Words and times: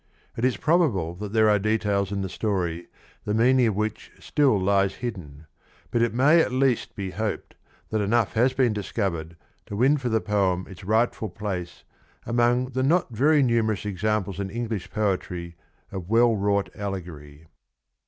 It 0.35 0.43
is 0.43 0.57
probable 0.57 1.13
that 1.17 1.31
there 1.31 1.47
are 1.47 1.59
details 1.59 2.11
in 2.11 2.23
the 2.23 2.27
story 2.27 2.87
the 3.23 3.35
meaning 3.35 3.67
of 3.67 3.75
which 3.75 4.09
still 4.19 4.59
lies 4.59 4.95
hidden, 4.95 5.45
but 5.91 6.01
it 6.01 6.11
may 6.11 6.41
at 6.41 6.51
least 6.51 6.95
be 6.95 7.11
hoped 7.11 7.53
thit 7.91 8.01
enough 8.01 8.33
has 8.33 8.51
been 8.53 8.73
discovered 8.73 9.37
to 9.67 9.75
win 9.75 9.97
for 9.97 10.09
the 10.09 10.19
poem 10.19 10.65
its 10.67 10.83
rightful 10.83 11.29
place 11.29 11.83
among 12.25 12.69
the 12.71 12.81
not 12.81 13.11
very 13.11 13.43
numerous 13.43 13.85
examples 13.85 14.39
in 14.39 14.49
English 14.49 14.89
poetry 14.89 15.55
of 15.91 16.09
well 16.09 16.35
wrought 16.35 16.71
allegory. 16.75 17.45